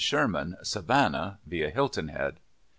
[0.03, 2.39] SHERMAN, Savannah (via Hilton Head).